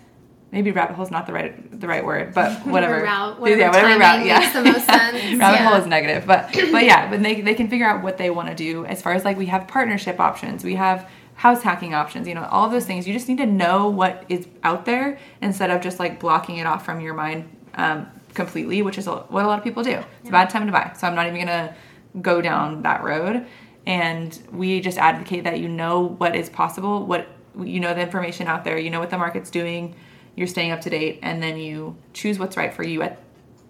[0.54, 3.68] maybe rabbit hole is not the right the right word but whatever route, whatever yeah
[3.68, 5.68] whatever route yeah makes the most sense, rabbit yeah.
[5.68, 8.48] hole is negative but but yeah but they, they can figure out what they want
[8.48, 12.28] to do as far as like we have partnership options we have house hacking options
[12.28, 13.06] you know all of those things.
[13.06, 16.66] You just need to know what is out there instead of just like blocking it
[16.66, 20.02] off from your mind um, completely which is what a lot of people do.
[20.20, 21.74] It's a bad time to buy so i'm not even gonna
[22.20, 23.46] go down that road.
[23.86, 27.28] And we just advocate that you know what is possible what
[27.60, 29.94] you know the information out there you know what the market's doing
[30.36, 33.20] you're staying up to date and then you choose what's right for you at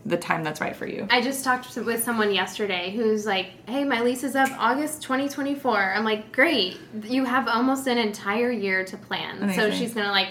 [0.07, 3.85] the time that's right for you I just talked with someone yesterday who's like, "Hey,
[3.85, 6.79] my lease is up August 2024." I'm like, "Great.
[7.05, 10.29] You have almost an entire year to plan." So she's going to like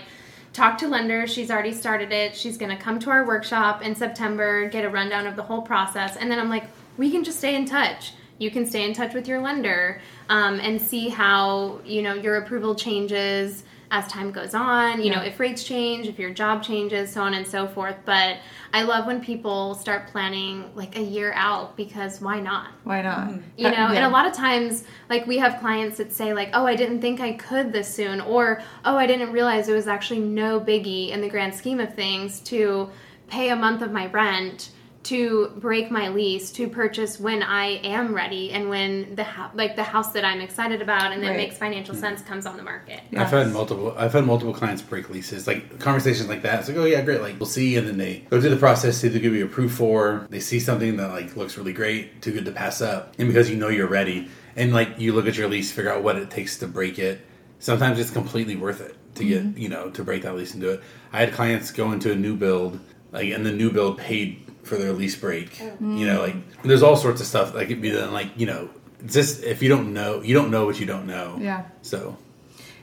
[0.53, 1.33] talk to lenders.
[1.33, 2.35] She's already started it.
[2.35, 5.63] She's going to come to our workshop in September, get a rundown of the whole
[5.63, 6.15] process.
[6.15, 6.65] And then I'm like,
[6.97, 8.13] we can just stay in touch.
[8.37, 12.37] You can stay in touch with your lender um, and see how, you know, your
[12.37, 17.13] approval changes as time goes on, you know, if rates change, if your job changes,
[17.13, 17.95] so on and so forth.
[18.05, 18.37] But
[18.73, 22.69] I love when people start planning like a year out because why not?
[22.85, 23.33] Why not?
[23.55, 26.49] You Uh, know, and a lot of times, like we have clients that say, like,
[26.53, 29.87] "Oh, I didn't think I could this soon," or "Oh, I didn't realize it was
[29.87, 32.89] actually no biggie in the grand scheme of things to
[33.27, 34.69] pay a month of my rent."
[35.03, 39.75] To break my lease to purchase when I am ready and when the hou- like
[39.75, 41.37] the house that I'm excited about and that Right.
[41.37, 41.99] makes financial hmm.
[41.99, 43.01] sense comes on the market.
[43.15, 43.93] I've had multiple.
[43.97, 46.59] I've had multiple clients break leases, like conversations like that.
[46.59, 47.21] It's like, oh yeah, great.
[47.21, 49.45] Like we'll see, and then they go through the process, see if they give you
[49.45, 50.25] approved for.
[50.29, 53.49] They see something that like looks really great, too good to pass up, and because
[53.49, 56.29] you know you're ready, and like you look at your lease, figure out what it
[56.29, 57.19] takes to break it.
[57.59, 59.57] Sometimes it's completely worth it to get mm-hmm.
[59.57, 60.83] you know to break that lease and do it.
[61.11, 62.79] I had clients go into a new build,
[63.11, 65.51] like, and the new build paid for their lease break.
[65.55, 65.99] Mm.
[65.99, 67.53] You know, like there's all sorts of stuff.
[67.53, 68.13] Like it'd be done.
[68.13, 68.69] like you know,
[69.05, 71.37] just if you don't know, you don't know what you don't know.
[71.39, 71.65] Yeah.
[71.81, 72.17] So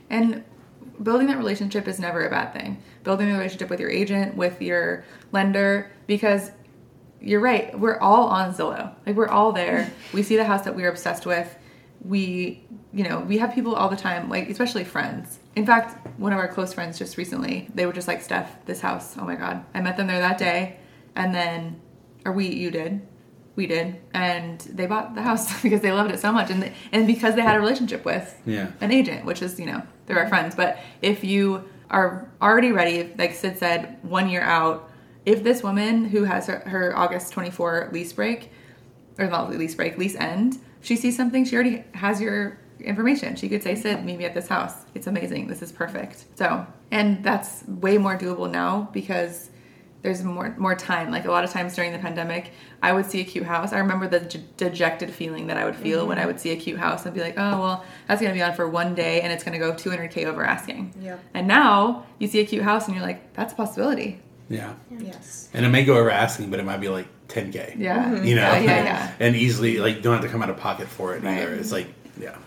[0.09, 0.43] And
[1.01, 2.81] building that relationship is never a bad thing.
[3.03, 6.51] Building a relationship with your agent, with your lender, because
[7.19, 7.77] you're right.
[7.77, 8.93] We're all on Zillow.
[9.05, 9.91] Like we're all there.
[10.13, 11.57] We see the house that we're obsessed with.
[12.03, 12.63] We,
[12.93, 15.39] you know, we have people all the time, like especially friends.
[15.55, 18.81] In fact, one of our close friends just recently, they were just like, Steph, this
[18.81, 19.63] house, oh my God.
[19.73, 20.77] I met them there that day.
[21.15, 21.81] And then,
[22.25, 23.01] or we, you did,
[23.55, 23.99] we did.
[24.13, 26.49] And they bought the house because they loved it so much.
[26.49, 28.71] And, they, and because they had a relationship with Yeah.
[28.81, 30.55] an agent, which is, you know, they're our friends.
[30.55, 34.89] But if you are already ready, like Sid said, one year out,
[35.25, 38.51] if this woman who has her, her August 24 lease break,
[39.19, 43.35] or not lease break, lease end, she sees something, she already has your information.
[43.35, 44.73] She could say, Sid, meet me at this house.
[44.95, 45.47] It's amazing.
[45.47, 46.25] This is perfect.
[46.35, 49.51] So, and that's way more doable now because
[50.01, 51.11] there's more more time.
[51.11, 53.71] Like a lot of times during the pandemic, I would see a cute house.
[53.73, 56.27] I remember the de- dejected feeling that I would feel when I mm-hmm.
[56.27, 58.67] would see a cute house and be like, oh well, that's gonna be on for
[58.67, 60.93] one day and it's gonna go 200k over asking.
[60.99, 61.17] Yeah.
[61.33, 64.19] And now you see a cute house and you're like, that's a possibility.
[64.49, 64.73] yeah.
[64.97, 65.49] Yes.
[65.53, 67.77] And it may go over asking, but it might be like 10k.
[67.77, 68.05] Yeah.
[68.05, 68.25] Mm-hmm.
[68.25, 69.11] You know, Yeah, yeah, yeah.
[69.19, 71.37] and easily like don't have to come out of pocket for it Right.
[71.41, 71.53] either.
[71.53, 71.87] It's like
[72.19, 72.37] yeah,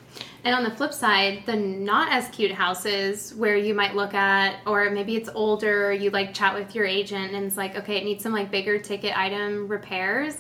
[0.44, 4.60] And on the flip side, the not as cute houses where you might look at,
[4.66, 8.04] or maybe it's older, you like chat with your agent and it's like, okay, it
[8.04, 10.36] needs some like bigger ticket item repairs.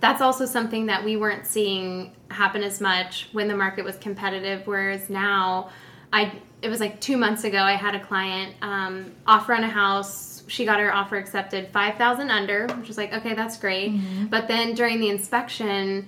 [0.00, 4.66] That's also something that we weren't seeing happen as much when the market was competitive.
[4.66, 5.70] Whereas now,
[6.12, 9.68] I it was like two months ago, I had a client um, offer on a
[9.68, 10.42] house.
[10.48, 13.98] She got her offer accepted, five thousand under, which was like, okay, that's great.
[14.30, 16.06] But then during the inspection,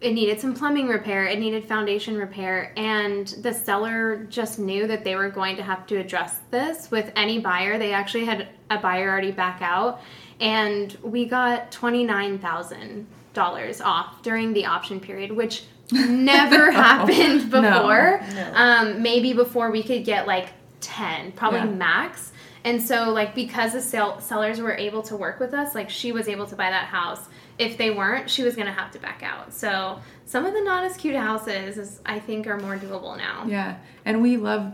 [0.00, 5.04] it needed some plumbing repair it needed foundation repair and the seller just knew that
[5.04, 7.78] they were going to have to address this with any buyer.
[7.78, 10.00] They actually had a buyer already back out
[10.40, 18.20] and we got $29000 off during the option period which never happened before.
[18.34, 18.52] No.
[18.54, 20.48] um, maybe before we could get like
[20.80, 21.66] 10 probably Yeah.
[21.66, 22.32] max.
[22.64, 26.12] And so like because the sell- sellers were able to work with us like she
[26.12, 28.98] was able to buy that house if they weren't she was going to have to
[28.98, 32.76] back out so some of the not as cute houses is, i think are more
[32.76, 34.72] doable now Yeah, and we love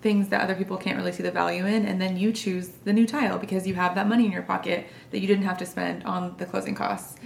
[0.00, 2.92] things that other people can't really see the value in, and then you choose the
[2.92, 5.66] new tile because you have that money in your pocket that you didn't have to
[5.66, 7.16] spend on the closing costs.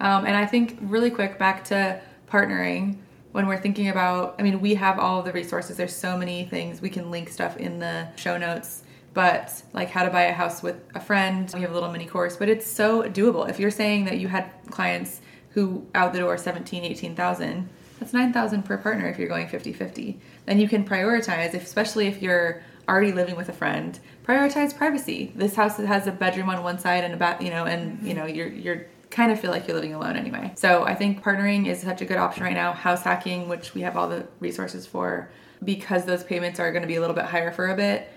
[0.00, 2.98] Um, and I think really quick back to partnering
[3.32, 4.36] when we're thinking about.
[4.38, 5.76] I mean, we have all of the resources.
[5.76, 8.84] There's so many things we can link stuff in the show notes.
[9.14, 12.06] But like how to buy a house with a friend, we have a little mini
[12.06, 13.48] course, but it's so doable.
[13.48, 17.68] If you're saying that you had clients who out the door 17, 18,000,
[17.98, 20.16] that's 9,000 per partner if you're going 50-50.
[20.46, 25.32] Then you can prioritize, especially if you're already living with a friend, prioritize privacy.
[25.34, 28.14] This house has a bedroom on one side and a bath, you know, and you
[28.14, 30.52] know, you're you're kind of feel like you're living alone anyway.
[30.54, 32.72] So I think partnering is such a good option right now.
[32.72, 35.30] House hacking, which we have all the resources for,
[35.64, 38.12] because those payments are going to be a little bit higher for a bit.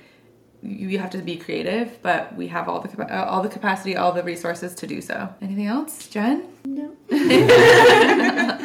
[0.63, 3.95] You you have to be creative, but we have all the uh, all the capacity,
[3.95, 5.33] all the resources to do so.
[5.41, 6.47] Anything else, Jenn?
[6.65, 6.91] No.
[7.11, 8.59] I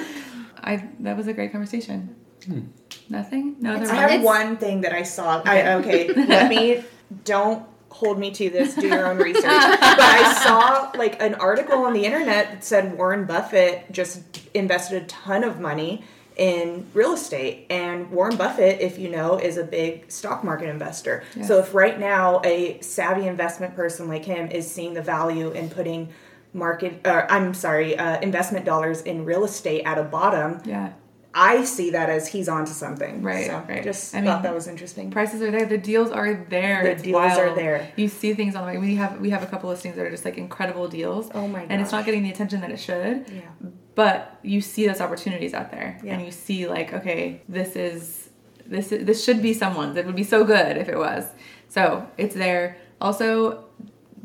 [1.01, 2.15] that was a great conversation.
[3.09, 3.57] Nothing?
[3.61, 5.43] No other I have one thing that I saw.
[5.45, 6.85] I, okay, let me.
[7.25, 8.75] Don't hold me to this.
[8.75, 9.45] Do your own research.
[9.45, 14.23] but I saw like an article on the internet that said Warren Buffett just
[14.55, 16.03] invested a ton of money
[16.37, 17.67] in real estate.
[17.71, 21.25] And Warren Buffett, if you know, is a big stock market investor.
[21.35, 21.49] Yes.
[21.49, 25.71] So if right now a savvy investment person like him is seeing the value in
[25.71, 26.11] putting
[26.53, 30.93] market, uh, I'm sorry, uh, investment dollars in real estate at a bottom, Yeah.
[31.39, 33.21] I see that as he's onto something.
[33.23, 33.85] Right, So right.
[33.85, 35.11] just I thought mean, that was interesting.
[35.11, 37.39] prices are there the deals are there The it's deals wild.
[37.41, 37.93] are there.
[37.97, 40.11] you see things on the way we have we have a couple listings that are
[40.11, 41.67] just like incredible deals Oh my God.
[41.73, 43.69] and it's not getting the attention that it should Yeah.
[43.97, 45.99] But you see those opportunities out there.
[46.05, 46.15] Yeah.
[46.15, 48.29] and you see like okay this is
[48.65, 49.97] this is, this should be someone's.
[49.97, 51.25] It would be so good if it was.
[51.69, 52.77] So it's there.
[53.01, 53.65] Also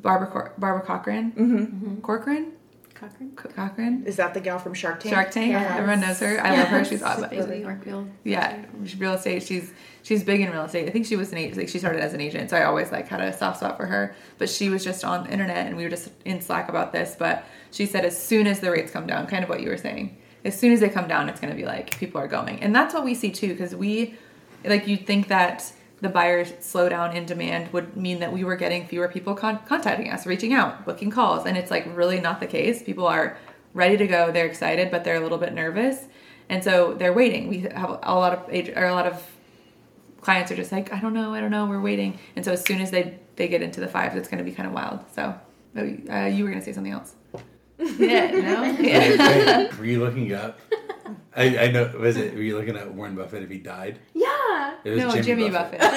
[0.01, 1.31] barbara Cor- barbara cochran.
[1.31, 2.01] Mm-hmm.
[2.01, 2.53] corcoran?
[2.95, 3.31] Cochran.
[3.35, 4.03] Co- cochran?
[4.05, 5.13] Is that the gal from Shark Tank?
[5.13, 5.51] shark tank.
[5.51, 5.71] Yes.
[5.71, 6.39] everyone knows her.
[6.45, 6.79] I love her.
[6.83, 7.29] She's She's awesome.
[7.29, 9.43] big in yeah, she's real estate.
[9.43, 9.71] She's
[10.03, 10.87] she's big in real estate.
[10.87, 11.57] I think she was an agent.
[11.57, 13.85] Like she started as an agent, so I always like had a soft spot for
[13.85, 14.15] her.
[14.37, 17.15] But she was just on the internet, and we were just in Slack about this.
[17.17, 19.77] But she said as soon as the rates come down, kind of what you were
[19.77, 22.61] saying, as soon as they come down, it's going to be like people are going,
[22.61, 23.49] and that's what we see too.
[23.49, 24.15] Because we,
[24.65, 28.87] like, you'd think that the buyers slowdown in demand would mean that we were getting
[28.87, 32.47] fewer people con- contacting us, reaching out, booking calls, and it's like really not the
[32.47, 32.81] case.
[32.81, 33.37] People are
[33.75, 36.05] ready to go, they're excited, but they're a little bit nervous,
[36.49, 37.47] and so they're waiting.
[37.47, 39.30] We have a lot of or a lot of
[40.21, 42.63] clients are just like, I don't know, I don't know, we're waiting, and so as
[42.63, 44.99] soon as they they get into the fives, it's going to be kind of wild.
[45.13, 45.35] So,
[45.77, 47.15] uh, you were going to say something else.
[47.97, 48.99] yeah, no, yeah.
[48.99, 50.59] Wait, wait, were you looking up?
[51.35, 51.91] I, I know.
[51.97, 52.35] Was it?
[52.35, 53.99] Were you looking at Warren Buffett if he died?
[54.13, 54.75] Yeah.
[54.83, 55.79] It was no, Jimmy, Buffett.
[55.83, 55.89] I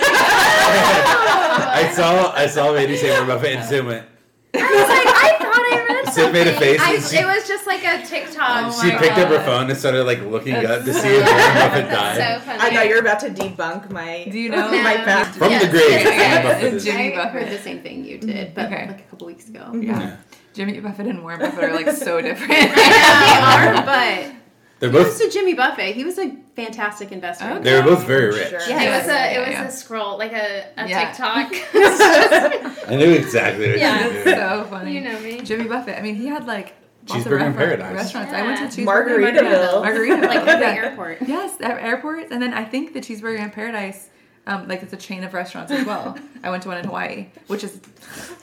[1.95, 2.33] saw.
[2.33, 4.07] I saw Mandy say Warren Buffett, and Sid went.
[4.55, 5.44] I was like, I
[5.77, 8.73] thought Sid made a face I, and she- it was just like a TikTok.
[8.75, 10.93] Oh she my picked up her uh, phone and started like looking That's up to
[10.95, 12.43] so see if Warren Buffett so died.
[12.43, 12.59] funny.
[12.61, 15.05] I thought you were about to debunk my Do you know my No.
[15.05, 15.37] fact.
[15.37, 16.43] From Yes, the grave, yes, Jimmy.
[16.49, 16.85] Buffett is.
[16.85, 17.43] Jimmy I Buffett.
[17.43, 18.55] heard the same thing you did, mm-hmm.
[18.55, 18.87] but Okay.
[18.89, 19.71] like a couple weeks ago.
[19.75, 20.01] Yeah.
[20.01, 20.17] Yeah.
[20.53, 22.51] Jimmy Buffett and Warren Buffett are like so different.
[22.51, 24.33] they are, but
[24.81, 25.95] They're he was to Jimmy Buffett.
[25.97, 27.45] He was a fantastic investor.
[27.45, 27.63] Okay.
[27.63, 28.49] They were both very rich.
[28.51, 28.61] Sure.
[28.69, 29.65] Yeah, it was a it was yeah.
[29.67, 31.09] a scroll like a, a Yeah.
[31.11, 31.53] TikTok.
[32.89, 33.99] I knew exactly what Yeah.
[33.99, 34.37] she was It's doing.
[34.39, 34.93] so funny.
[34.95, 35.41] you know me.
[35.41, 35.99] Jimmy Buffett.
[35.99, 36.75] I mean, he had like
[37.09, 37.95] lots of Cheeseburger in Paradise.
[37.95, 38.33] Restaurants.
[38.33, 39.85] I went to Cheeseburger in Margaritaville.
[39.85, 40.27] Margaritaville.
[40.29, 41.19] like at the airport.
[41.27, 44.11] Yes, at airports, and then I think the Cheeseburger in Paradise,
[44.47, 46.17] um, like it's a chain of restaurants as well.
[46.43, 47.81] I went to one in Hawaii, which is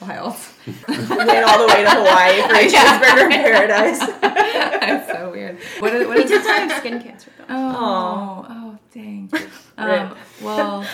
[0.00, 0.34] wild.
[0.66, 2.98] Went all the way to Hawaii for a Yeah.
[3.00, 3.98] cheeseburger in paradise.
[4.20, 5.58] That's so weird.
[5.78, 7.44] What is, what He is did die of skin cancer though.
[7.48, 9.30] Oh, oh, dang.
[9.78, 10.84] Um, well,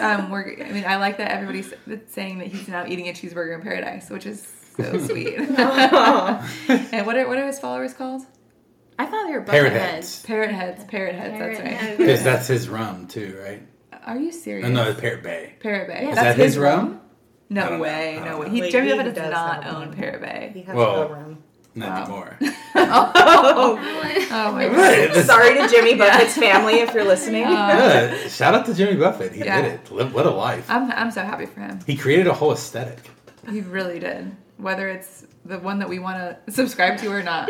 [0.00, 0.56] um, we're.
[0.64, 1.72] I mean, I like that everybody's
[2.08, 5.34] saying that he's now eating a cheeseburger in paradise, which is so sweet.
[5.38, 8.22] and what are what are his followers called?
[8.98, 10.16] I thought they were Parrot bucket heads.
[10.16, 10.22] heads.
[10.26, 10.84] Parrot heads.
[10.84, 11.38] Parrot heads.
[11.40, 11.98] that's right.
[11.98, 13.62] Because that's his rum too, right?
[14.06, 14.66] Are you serious?
[14.66, 15.54] Oh, no, it's Parrot Bay.
[15.60, 16.00] Parrot Bay.
[16.04, 16.10] Yeah.
[16.10, 17.00] Is that his rum?
[17.50, 18.20] I No way.
[18.24, 18.48] No way.
[18.50, 19.92] He, Wait, Jimmy he Buffett does does not own one.
[19.94, 21.08] Parrot He has Whoa.
[21.08, 21.42] no room.
[21.74, 22.26] Not Wow.
[22.38, 22.38] anymore.
[22.74, 25.24] Oh my god.
[25.24, 27.44] Sorry to Jimmy Buffett's family if you're listening.
[27.44, 29.32] Uh, yeah, shout out to Jimmy Buffett.
[29.32, 29.62] He Yeah.
[29.62, 29.90] did it.
[29.90, 30.70] Live, what a life.
[30.70, 31.78] I'm I'm so happy for him.
[31.86, 32.98] He created a whole aesthetic.
[33.50, 34.34] He really did.
[34.56, 37.48] Whether it's the one that we want to subscribe to or not.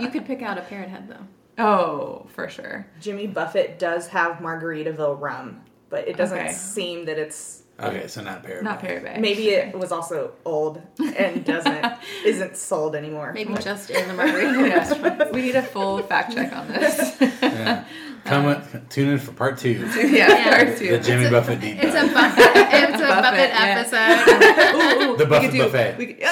[0.00, 1.26] You could pick out a parrot head though.
[1.58, 2.86] Oh, for sure.
[3.00, 6.52] Jimmy Buffett does have Margaritaville rum, but it doesn't Okay.
[6.52, 8.86] seem that it's Okay, so not Parrot Not Bay.
[8.86, 9.16] Parrot Bay.
[9.20, 10.80] maybe it was also old
[11.16, 11.84] and doesn't
[12.24, 13.32] isn't sold anymore.
[13.32, 15.32] Maybe just in the margarita restaurant.
[15.32, 17.16] We need a full fact check on this.
[17.20, 17.84] Yeah.
[18.26, 19.72] Come on, tune in for part two.
[19.72, 20.64] yeah, Yeah.
[20.64, 20.88] part two.
[20.92, 22.44] The Jimmy It's a- Buffett deep It's a Buffett.
[22.46, 23.84] It's a Buffet, buffet, yeah.
[23.84, 24.76] episode.
[24.76, 25.98] Ooh, ooh, The we Buffett could do- buffet.
[25.98, 26.22] We could,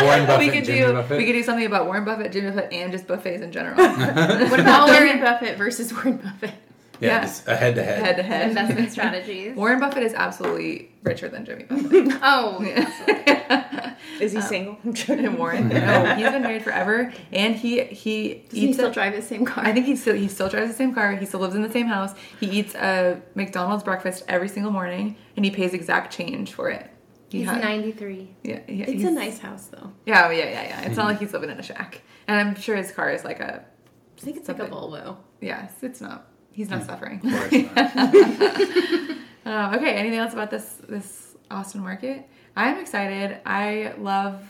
[0.00, 1.18] Warren Buffett, we could Jimmy do Buffett.
[1.18, 3.76] we could do something about Warren Buffett, Jimmy Buffett, and just buffets in general.
[4.50, 6.54] What about Warren Buffett versus Warren Buffett?
[7.00, 7.20] yeah, yeah.
[7.22, 8.16] just a head to head head.
[8.16, 8.48] to head.
[8.50, 9.56] Investment strategies.
[9.56, 12.18] Warren Buffett is absolutely richer than Jimmy Buffett.
[12.22, 12.60] Oh,
[14.20, 14.78] Is he um, single?
[14.84, 18.92] I'm and Warren, no, he's been married forever, and he he Does he still a-
[18.92, 19.64] drive his same car?
[19.64, 21.16] I think he still he still drives the same car.
[21.16, 22.12] He still lives in the same house.
[22.38, 26.88] He eats a McDonald's breakfast every single morning, and he pays exact change for it.
[27.32, 28.28] He he's had- 93.
[28.42, 29.90] Yeah, yeah, it's a nice house though.
[30.06, 30.80] Yeah, oh, yeah, yeah, yeah.
[30.82, 33.40] It's not like he's living in a shack, and I'm sure his car is like
[33.40, 33.64] a.
[34.18, 35.16] I think it's like a Volvo.
[35.40, 36.28] Yes, it's not.
[36.52, 37.20] He's not suffering.
[37.24, 39.18] Of course not.
[39.44, 42.28] Um, okay, anything else about this this Austin market?
[42.56, 43.40] I'm excited.
[43.44, 44.40] I love.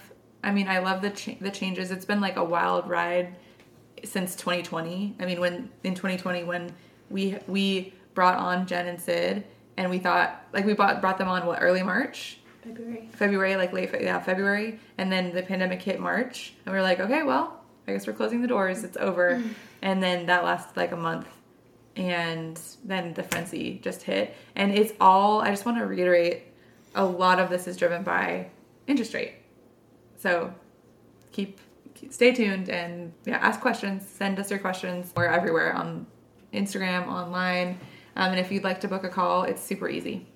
[0.45, 1.91] I mean, I love the cha- the changes.
[1.91, 3.37] It's been like a wild ride
[4.05, 5.17] since 2020.
[5.21, 6.75] I mean, when in 2020 when
[7.09, 9.45] we we brought on Jenn and Sid,
[9.77, 12.39] and we thought like we brought brought them on what early March.
[12.63, 13.09] February.
[13.13, 16.83] February, like late, Fe- yeah, February, and then the pandemic hit March, and we were
[16.83, 18.85] like, okay, well, I guess we're closing the doors.
[18.85, 19.43] It's over,
[19.83, 21.27] and then that lasted like a month,
[21.97, 25.41] and then the frenzy just hit, and it's all.
[25.41, 26.45] I just want to reiterate,
[26.95, 28.49] a lot of this is driven by
[28.87, 29.35] interest rate.
[30.19, 30.55] So,
[31.33, 31.59] keep,
[31.95, 34.07] keep stay tuned and yeah, ask questions.
[34.09, 35.13] Send us your questions.
[35.17, 36.07] We're everywhere on
[36.55, 37.81] Instagram, online,
[38.15, 40.29] um, and if you'd like to book a call, it's super easy.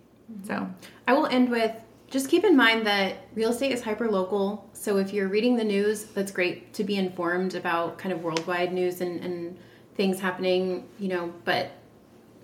[0.43, 0.69] So
[1.07, 1.73] I will end with
[2.11, 4.69] just keep in mind that real estate is hyper local.
[4.73, 8.73] So if you're reading the news, that's great to be informed about kind of worldwide
[8.73, 9.59] news and, and
[9.97, 11.71] things happening, you know, but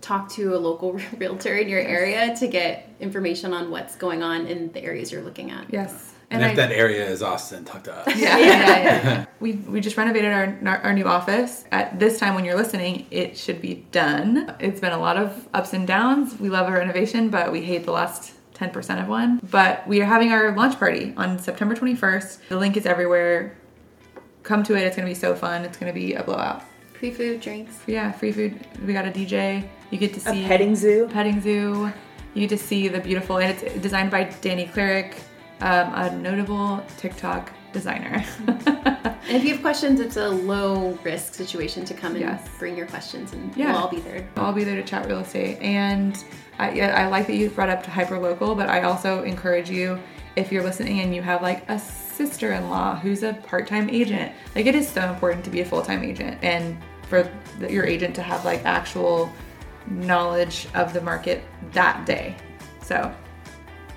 [0.00, 4.46] talk to a local realtor in your area to get information on what's going on
[4.46, 5.72] in the areas you're looking at.
[5.72, 6.08] Yes.
[6.30, 8.06] And, if that area is Austin, talk to us.
[8.16, 9.24] Yeah, yeah, yeah.
[9.40, 11.66] we we just renovated our our new office.
[11.70, 14.54] At this time, when you're listening, it should be done.
[14.58, 16.40] It's been a lot of ups and downs.
[16.40, 18.32] We love a renovation, but we hate the last
[18.62, 19.40] 10% of one.
[19.50, 22.48] But we are having our launch party on September 21st.
[22.48, 23.56] The link is everywhere.
[24.42, 24.82] Come to it.
[24.82, 25.64] It's going to be so fun.
[25.64, 26.62] It's going to be a blowout.
[26.98, 27.74] Free food, drinks.
[27.86, 28.64] Yeah, free food.
[28.86, 29.66] We got a DJ.
[29.90, 31.08] You get to see A petting zoo.
[31.12, 31.92] petting zoo.
[32.34, 35.14] You get to see the beautiful, and it's designed by Dani Klarić,
[35.60, 38.24] um, a notable TikTok designer.
[39.28, 42.46] And if you have questions, it's a low risk situation to come and Yes.
[42.58, 43.72] bring your questions, and Yeah.
[43.72, 44.26] we'll all be there.
[44.36, 45.58] I'll be there to chat real estate.
[45.62, 46.22] And
[46.58, 49.98] I, yeah, I like that you brought up hyper local, but I also encourage you
[50.36, 53.88] if you're listening and you have like a sister in law who's a part time
[53.90, 56.76] agent, like it is so important to be a full time agent and
[57.08, 57.26] for
[57.70, 59.32] your agent to have like actual
[59.88, 61.42] knowledge of the market
[61.72, 62.36] that day.
[62.82, 63.14] So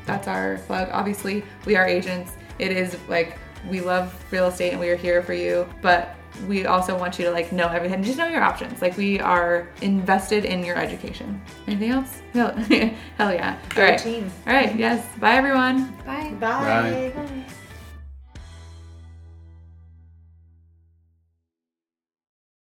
[0.06, 0.88] that's our plug.
[0.92, 2.32] Obviously, we are agents.
[2.60, 3.38] It is like
[3.70, 6.16] we love real estate and we are here for you, but
[6.48, 8.04] we also want you to like know everything.
[8.04, 8.82] Just know your options.
[8.82, 11.42] Like we are invested in your education.
[11.68, 12.22] Anything else?
[12.34, 12.52] Hell,
[13.18, 13.58] hell yeah.
[13.72, 14.00] All Go right.
[14.00, 14.32] team.
[14.46, 14.76] All right.
[14.76, 15.06] Yes.
[15.18, 15.92] Bye everyone.
[16.06, 16.32] Bye.
[16.40, 17.12] Bye.
[17.14, 17.14] Bye.
[17.16, 17.46] Bye.